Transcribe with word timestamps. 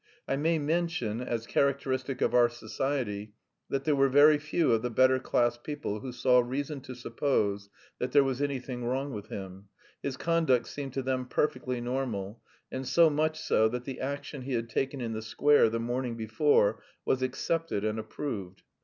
I 0.27 0.35
may 0.35 0.57
mention, 0.57 1.21
as 1.21 1.45
characteristic 1.45 2.21
of 2.21 2.33
our 2.33 2.49
society, 2.49 3.35
that 3.69 3.83
there 3.83 3.95
were 3.95 4.09
very 4.09 4.39
few 4.39 4.71
of 4.71 4.81
the 4.81 4.89
better 4.89 5.19
class 5.19 5.59
people 5.59 5.99
who 5.99 6.11
saw 6.11 6.39
reason 6.39 6.81
to 6.81 6.95
suppose 6.95 7.69
that 7.99 8.11
there 8.11 8.23
was 8.23 8.41
anything 8.41 8.83
wrong 8.83 9.11
with 9.13 9.27
him; 9.27 9.67
his 10.01 10.17
conduct 10.17 10.65
seemed 10.65 10.93
to 10.93 11.03
them 11.03 11.27
perfectly 11.27 11.79
normal, 11.81 12.41
and 12.71 12.87
so 12.87 13.11
much 13.11 13.39
so 13.39 13.67
that 13.69 13.83
the 13.85 13.99
action 13.99 14.41
he 14.41 14.53
had 14.53 14.69
taken 14.71 15.01
in 15.01 15.13
the 15.13 15.21
square 15.21 15.69
the 15.69 15.79
morning 15.79 16.17
before 16.17 16.81
was 17.05 17.21
accepted 17.21 17.85
and 17.85 17.99
approved. 17.99 18.63